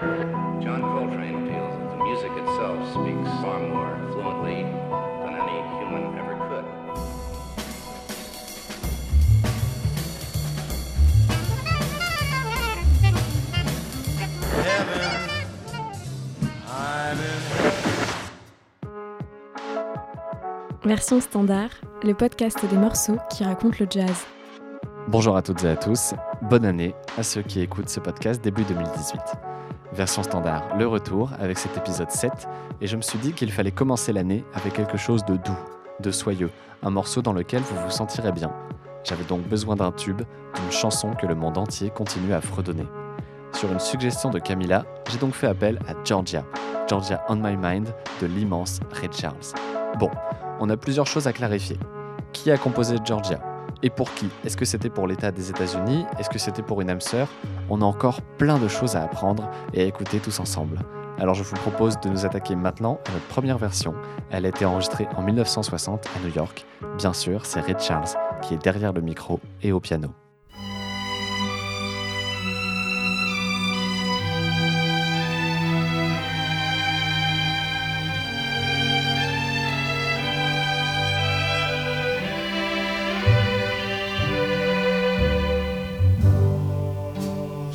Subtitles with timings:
[0.00, 6.36] John Coltrane feels that the music itself speaks far more fluently than any human ever
[6.48, 6.64] could.
[20.84, 21.70] Version standard,
[22.04, 24.26] le podcast des morceaux qui racontent le jazz.
[25.08, 28.62] Bonjour à toutes et à tous, bonne année à ceux qui écoutent ce podcast début
[28.62, 29.47] 2018.
[29.98, 32.30] Version standard, le retour avec cet épisode 7,
[32.80, 35.58] et je me suis dit qu'il fallait commencer l'année avec quelque chose de doux,
[35.98, 36.52] de soyeux,
[36.84, 38.52] un morceau dans lequel vous vous sentirez bien.
[39.02, 40.22] J'avais donc besoin d'un tube,
[40.54, 42.86] d'une chanson que le monde entier continue à fredonner.
[43.52, 46.44] Sur une suggestion de Camilla, j'ai donc fait appel à Georgia,
[46.88, 47.92] Georgia on My Mind
[48.22, 49.52] de l'immense Ray Charles.
[49.98, 50.12] Bon,
[50.60, 51.76] on a plusieurs choses à clarifier.
[52.32, 53.40] Qui a composé Georgia?
[53.82, 54.28] Et pour qui?
[54.44, 56.04] Est-ce que c'était pour l'État des États-Unis?
[56.18, 57.28] Est-ce que c'était pour une âme sœur?
[57.70, 60.80] On a encore plein de choses à apprendre et à écouter tous ensemble.
[61.18, 63.94] Alors je vous propose de nous attaquer maintenant à notre première version.
[64.30, 66.66] Elle a été enregistrée en 1960 à New York.
[66.96, 68.08] Bien sûr, c'est Ray Charles
[68.42, 70.08] qui est derrière le micro et au piano.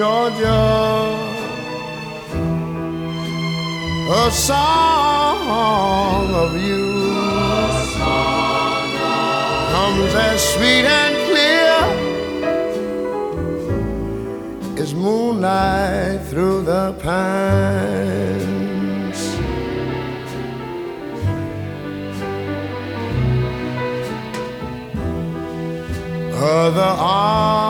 [0.00, 0.64] Georgia,
[4.08, 6.86] a song of you
[9.74, 11.76] comes as sweet and clear
[14.82, 18.40] as moonlight through the pines.
[26.42, 27.69] Other arms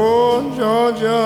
[0.00, 1.24] Oh, Georgia,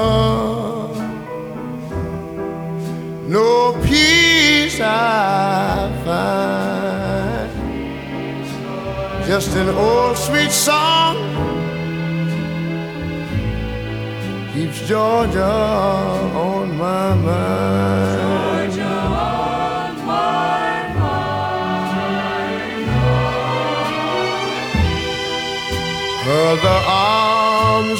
[3.28, 7.50] no peace I find.
[9.26, 11.16] Just an old sweet song
[14.54, 17.81] keeps Georgia on my mind.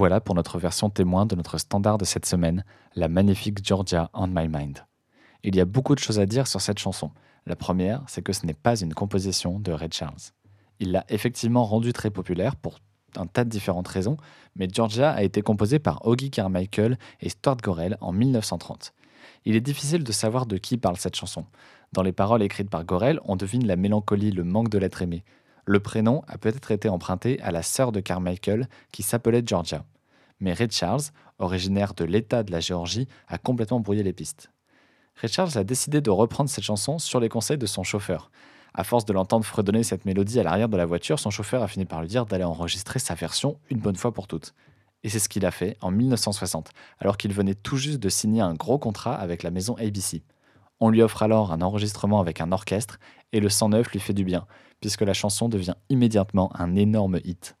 [0.00, 2.64] Voilà pour notre version témoin de notre standard de cette semaine,
[2.94, 4.78] la magnifique Georgia on My Mind.
[5.42, 7.10] Il y a beaucoup de choses à dire sur cette chanson.
[7.44, 10.32] La première, c'est que ce n'est pas une composition de Ray Charles.
[10.78, 12.78] Il l'a effectivement rendue très populaire pour
[13.14, 14.16] un tas de différentes raisons,
[14.56, 18.94] mais Georgia a été composé par Augie Carmichael et Stuart Gorel en 1930.
[19.44, 21.44] Il est difficile de savoir de qui parle cette chanson.
[21.92, 25.24] Dans les paroles écrites par Gorel, on devine la mélancolie, le manque de l'être aimé.
[25.64, 29.84] Le prénom a peut-être été emprunté à la sœur de Carmichael qui s'appelait Georgia.
[30.40, 31.02] Mais Ray Charles,
[31.38, 34.50] originaire de l'État de la Géorgie, a complètement brouillé les pistes.
[35.16, 38.30] Ray Charles a décidé de reprendre cette chanson sur les conseils de son chauffeur.
[38.72, 41.68] À force de l'entendre fredonner cette mélodie à l'arrière de la voiture, son chauffeur a
[41.68, 44.54] fini par lui dire d'aller enregistrer sa version une bonne fois pour toutes.
[45.02, 48.42] Et c'est ce qu'il a fait en 1960, alors qu'il venait tout juste de signer
[48.42, 50.22] un gros contrat avec la maison ABC.
[50.80, 52.98] On lui offre alors un enregistrement avec un orchestre,
[53.32, 54.46] et le 109 lui fait du bien,
[54.80, 57.56] puisque la chanson devient immédiatement un énorme hit.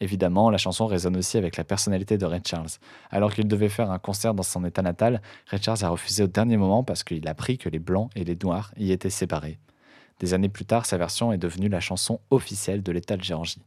[0.00, 2.68] Évidemment, la chanson résonne aussi avec la personnalité de Ray Charles.
[3.10, 6.26] Alors qu'il devait faire un concert dans son état natal, Ray Charles a refusé au
[6.26, 9.58] dernier moment parce qu'il a appris que les blancs et les noirs y étaient séparés.
[10.20, 13.62] Des années plus tard, sa version est devenue la chanson officielle de l'État de Géorgie.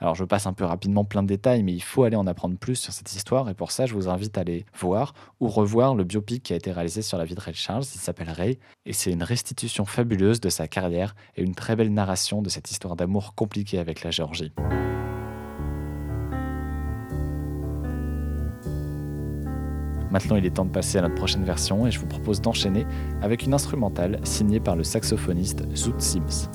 [0.00, 2.56] Alors je passe un peu rapidement plein de détails, mais il faut aller en apprendre
[2.56, 5.94] plus sur cette histoire, et pour ça je vous invite à aller voir ou revoir
[5.94, 8.58] le biopic qui a été réalisé sur la vie de Ray Charles, il s'appelle Ray,
[8.86, 12.70] et c'est une restitution fabuleuse de sa carrière et une très belle narration de cette
[12.70, 14.52] histoire d'amour compliquée avec la Géorgie.
[20.10, 22.84] Maintenant, il est temps de passer à notre prochaine version et je vous propose d'enchaîner
[23.22, 26.48] avec une instrumentale signée par le saxophoniste Zoot Sims.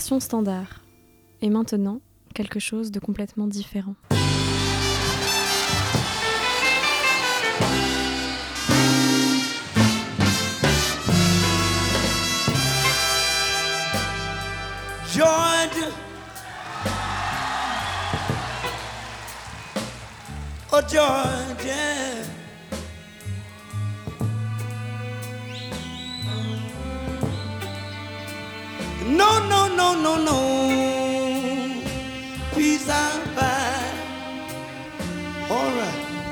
[0.00, 0.80] Standard.
[1.42, 2.00] Et maintenant,
[2.34, 3.94] quelque chose de complètement différent.
[20.92, 22.29] Oh.
[29.20, 30.38] No, no, no, no, no.
[32.54, 33.98] Peace and fine.
[35.50, 36.22] All right.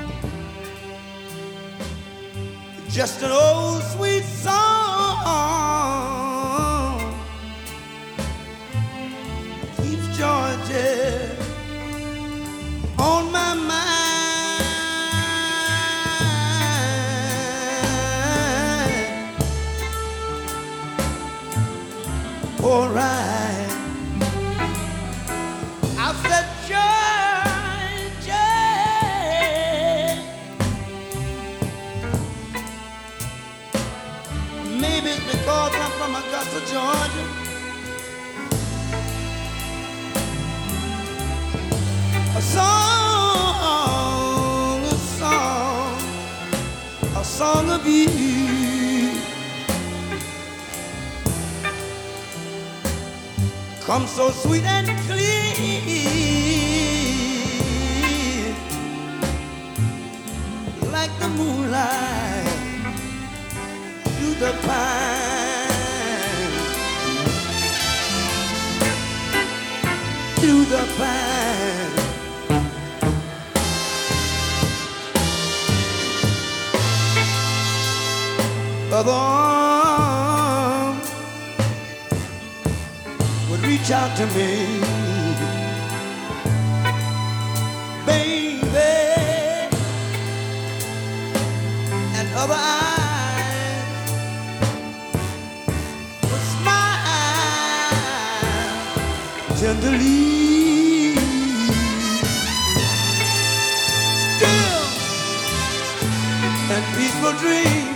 [2.88, 4.77] Just an old sweet song.
[22.70, 23.68] All right.
[25.96, 26.44] I said.
[34.80, 37.24] Maybe it's because I'm from Augusta, Georgia.
[42.36, 43.88] A song,
[44.84, 45.98] a song,
[47.16, 48.37] a song of you.
[53.88, 55.54] Come so sweet and clear,
[60.92, 62.44] like the moonlight
[64.04, 65.72] through the pine,
[70.36, 71.94] through the pine.
[78.92, 79.57] Other arms
[83.88, 84.80] reach out to me,
[88.04, 88.60] baby,
[92.18, 94.10] and other eyes
[96.22, 97.92] would smile
[99.56, 101.14] tenderly.
[104.36, 104.84] Still
[106.74, 107.87] and peaceful dreams.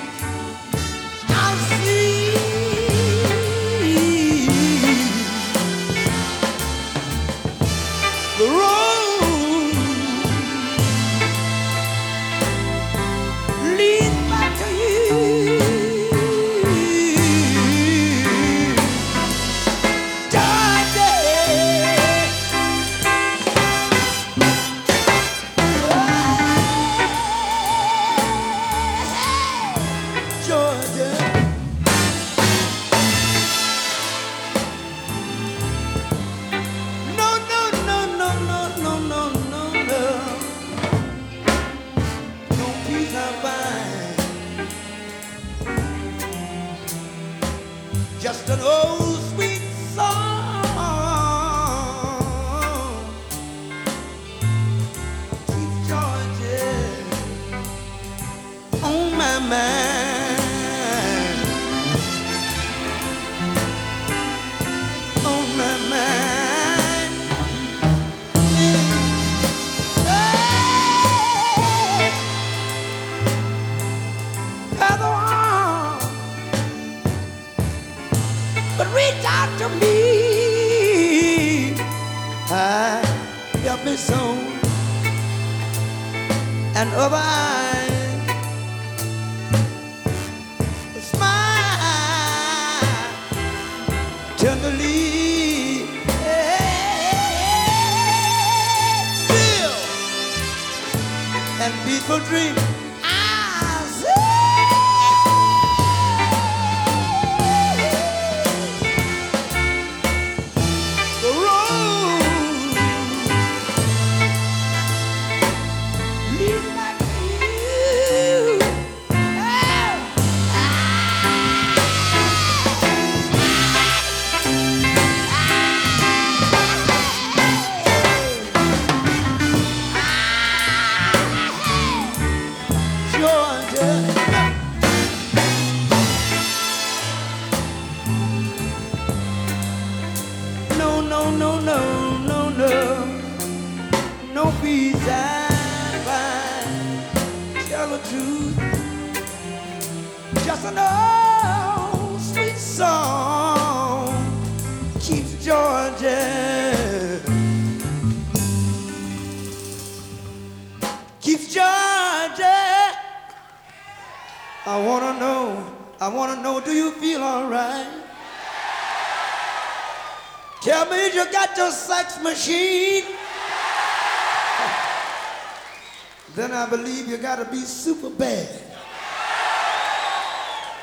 [177.36, 178.46] Gotta be super bad.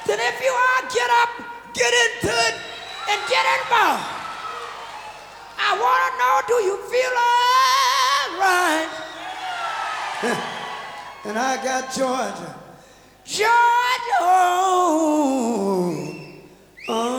[0.08, 1.30] Then if you are, get up,
[1.76, 2.56] get into it,
[3.08, 4.10] and get involved.
[5.60, 7.14] I wanna know, do you feel
[8.34, 8.90] alright?
[11.26, 12.56] and I got Georgia.
[13.26, 14.90] Georgia oh,
[16.88, 17.19] oh.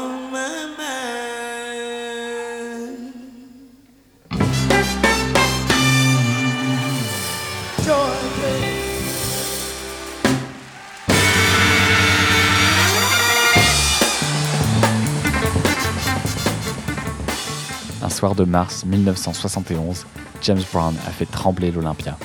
[18.20, 20.04] Soir de mars 1971,
[20.42, 22.18] James Brown a fait trembler l'Olympia.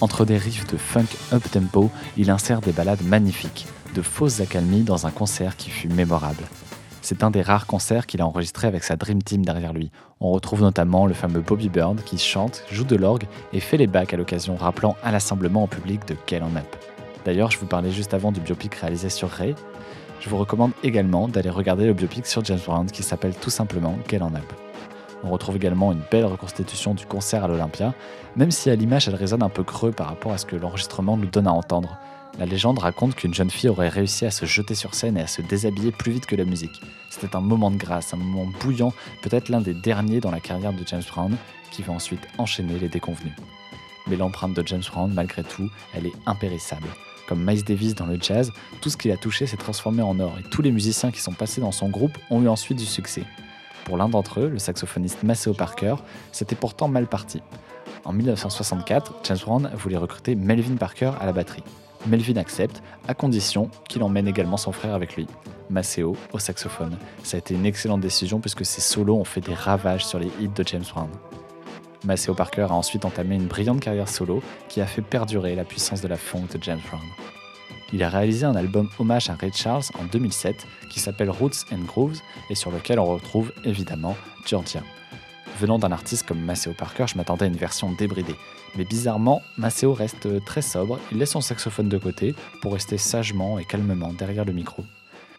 [0.00, 3.66] Entre des riffs de funk up-tempo, il insère des ballades magnifiques,
[3.96, 6.44] de fausses accalmies dans un concert qui fut mémorable.
[7.02, 9.90] C'est un des rares concerts qu'il a enregistré avec sa Dream Team derrière lui.
[10.20, 13.88] On retrouve notamment le fameux Bobby Bird qui chante, joue de l'orgue et fait les
[13.88, 16.76] bacs à l'occasion, rappelant à l'assemblement en public de Get On Up.
[17.24, 19.56] D'ailleurs, je vous parlais juste avant du biopic réalisé sur Ray.
[20.20, 23.98] Je vous recommande également d'aller regarder le biopic sur James Brown qui s'appelle tout simplement
[24.08, 24.63] Get On Up.
[25.24, 27.94] On retrouve également une belle reconstitution du concert à l'Olympia,
[28.36, 31.16] même si à l'image elle résonne un peu creux par rapport à ce que l'enregistrement
[31.16, 31.98] nous donne à entendre.
[32.38, 35.26] La légende raconte qu'une jeune fille aurait réussi à se jeter sur scène et à
[35.26, 36.78] se déshabiller plus vite que la musique.
[37.08, 40.74] C'était un moment de grâce, un moment bouillant, peut-être l'un des derniers dans la carrière
[40.74, 41.34] de James Brown,
[41.70, 43.32] qui va ensuite enchaîner les déconvenus.
[44.06, 46.88] Mais l'empreinte de James Brown, malgré tout, elle est impérissable.
[47.26, 50.36] Comme Miles Davis dans le jazz, tout ce qu'il a touché s'est transformé en or
[50.38, 53.22] et tous les musiciens qui sont passés dans son groupe ont eu ensuite du succès.
[53.84, 55.96] Pour l'un d'entre eux, le saxophoniste Maceo Parker,
[56.32, 57.42] c'était pourtant mal parti.
[58.04, 61.64] En 1964, James Brown voulait recruter Melvin Parker à la batterie.
[62.06, 65.26] Melvin accepte, à condition qu'il emmène également son frère avec lui,
[65.70, 66.96] Maceo, au saxophone.
[67.22, 70.30] Ça a été une excellente décision puisque ses solos ont fait des ravages sur les
[70.40, 71.08] hits de James Brown.
[72.04, 76.02] Maceo Parker a ensuite entamé une brillante carrière solo qui a fait perdurer la puissance
[76.02, 77.33] de la funk de James Brown.
[77.92, 81.84] Il a réalisé un album hommage à Ray Charles en 2007 qui s'appelle Roots and
[81.86, 82.18] Grooves
[82.50, 84.16] et sur lequel on retrouve évidemment
[84.46, 84.82] Georgia.
[85.60, 88.34] Venant d'un artiste comme Maceo Parker, je m'attendais à une version débridée.
[88.76, 93.58] Mais bizarrement, Maceo reste très sobre, il laisse son saxophone de côté pour rester sagement
[93.58, 94.82] et calmement derrière le micro.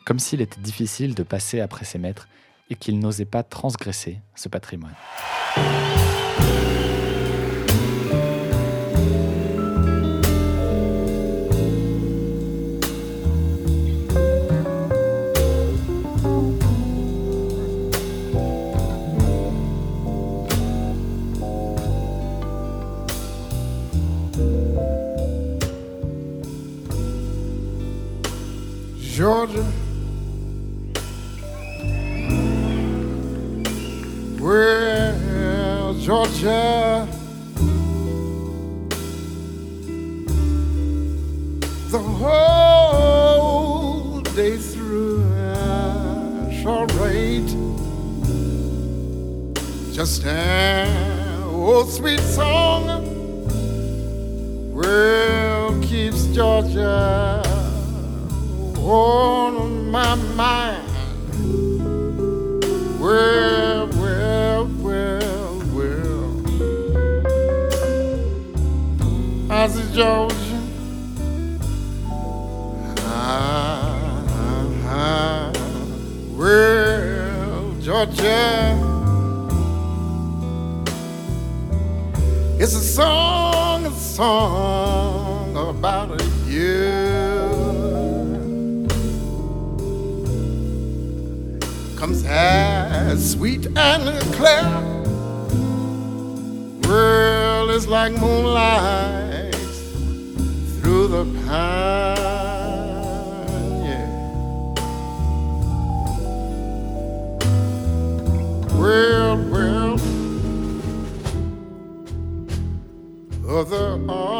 [0.05, 2.29] Comme s'il était difficile de passer après ses maîtres
[2.69, 4.95] et qu'il n'osait pas transgresser ce patrimoine.
[29.15, 29.65] Georgia.
[34.41, 37.07] Well, Georgia.
[41.91, 42.99] The whole
[44.35, 47.47] day through, I sure right.
[49.93, 52.83] Just an old sweet song.
[54.73, 57.64] Well, keeps Georgia
[58.85, 60.83] on my mind.
[62.99, 66.41] Well, well, well, well.
[69.49, 70.61] I said, Georgia.
[72.99, 75.51] Ah, ah, ah.
[76.35, 78.81] Well, Georgia.
[82.57, 86.94] It's a song, a song about you.
[91.95, 94.63] Comes as sweet and clear.
[96.89, 99.55] World is like moonlight
[100.81, 102.17] through the pine.
[103.85, 104.09] Yeah.
[108.77, 110.01] World, world,
[113.47, 114.34] other arms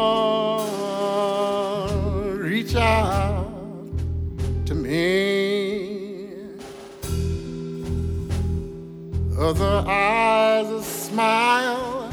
[9.38, 12.10] other eyes a smile.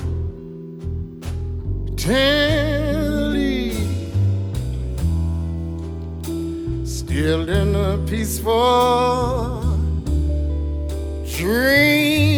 [1.95, 3.71] Tenderly
[6.85, 9.61] still in a peaceful
[11.25, 12.32] dream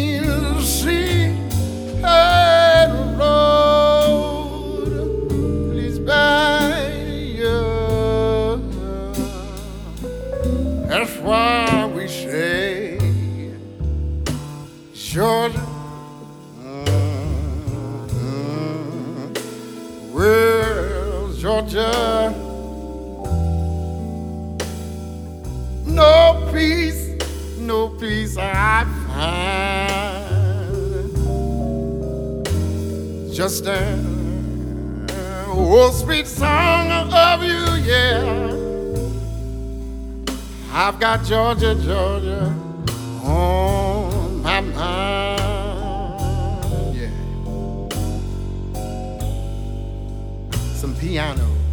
[21.76, 22.32] Georgia,
[25.84, 27.18] no peace,
[27.58, 29.34] no peace I find.
[33.30, 35.06] Just an
[35.50, 38.54] old sweet song of you, yeah.
[40.72, 42.54] I've got Georgia, Georgia
[43.22, 45.36] on my mind.
[50.98, 51.65] Piano.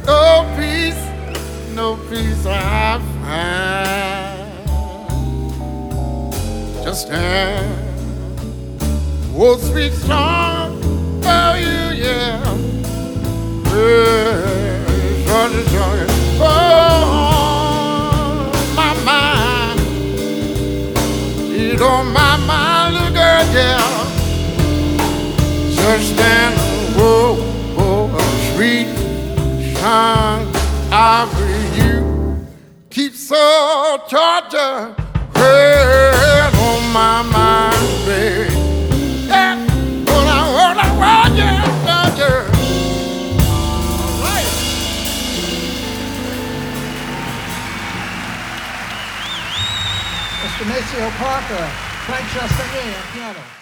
[0.05, 1.03] No peace,
[1.75, 4.59] no peace I find.
[6.85, 7.65] Just an
[9.35, 10.77] old sweet song
[11.25, 12.45] of you, yeah.
[13.65, 16.07] Yeah, Georgia, Georgia.
[16.39, 17.08] Oh,
[21.81, 23.79] It's on my mind, little girl, yeah.
[25.71, 26.53] Just an
[26.99, 27.39] old,
[27.79, 28.89] old sweet
[29.77, 30.53] song
[30.91, 31.31] of
[31.79, 32.45] you.
[32.91, 34.97] Keep so Georgia
[35.37, 37.38] head on my mind,
[50.99, 51.11] Mr.
[51.11, 51.67] Parker,
[52.07, 53.58] Frank Chastenier on piano.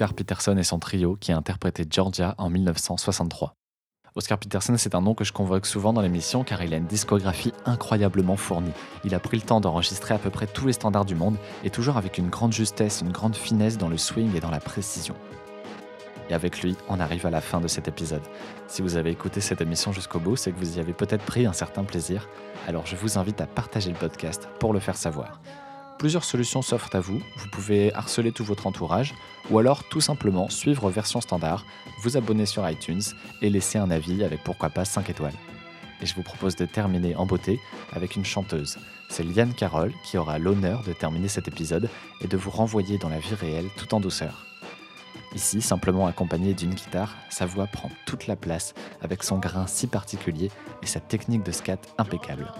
[0.00, 3.52] Oscar Peterson et son trio qui a interprété Georgia en 1963.
[4.14, 6.86] Oscar Peterson, c'est un nom que je convoque souvent dans l'émission car il a une
[6.86, 8.72] discographie incroyablement fournie.
[9.04, 11.68] Il a pris le temps d'enregistrer à peu près tous les standards du monde et
[11.68, 15.16] toujours avec une grande justesse, une grande finesse dans le swing et dans la précision.
[16.30, 18.22] Et avec lui, on arrive à la fin de cet épisode.
[18.68, 21.44] Si vous avez écouté cette émission jusqu'au bout, c'est que vous y avez peut-être pris
[21.44, 22.26] un certain plaisir.
[22.66, 25.42] Alors je vous invite à partager le podcast pour le faire savoir.
[26.00, 27.20] Plusieurs solutions s'offrent à vous.
[27.36, 29.14] Vous pouvez harceler tout votre entourage
[29.50, 31.66] ou alors tout simplement suivre version standard,
[32.00, 33.02] vous abonner sur iTunes
[33.42, 35.34] et laisser un avis avec pourquoi pas 5 étoiles.
[36.00, 37.60] Et je vous propose de terminer en beauté
[37.92, 38.78] avec une chanteuse.
[39.10, 41.90] C'est Liane Carole qui aura l'honneur de terminer cet épisode
[42.22, 44.46] et de vous renvoyer dans la vie réelle tout en douceur.
[45.34, 49.86] Ici, simplement accompagnée d'une guitare, sa voix prend toute la place avec son grain si
[49.86, 50.50] particulier
[50.82, 52.50] et sa technique de scat impeccable.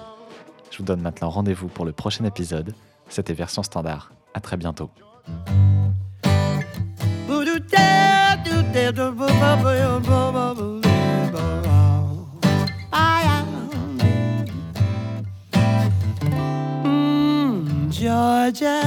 [0.70, 2.74] Je vous donne maintenant rendez-vous pour le prochain épisode.
[3.11, 4.12] C'était version standard.
[4.35, 4.90] À très bientôt.
[16.85, 18.81] Mm, Georgia,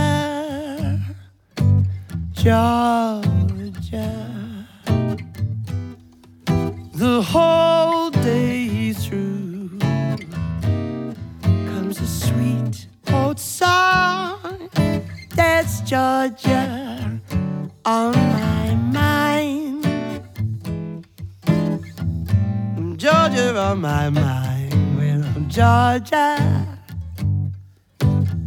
[23.83, 24.97] my mind.
[24.97, 26.37] Well, Georgia.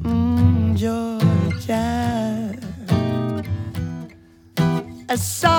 [0.03, 2.57] Mm, Georgia.
[5.11, 5.56] A song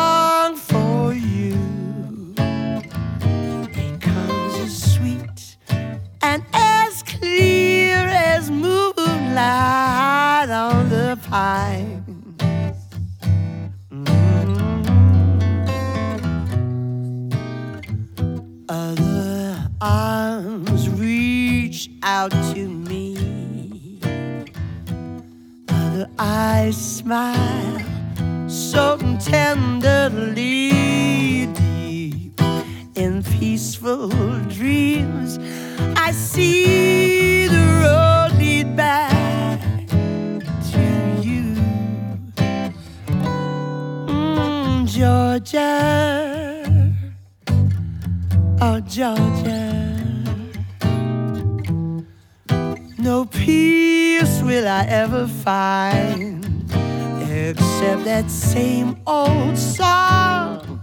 [57.58, 60.82] except that same old song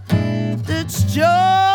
[0.67, 1.74] that's Georgia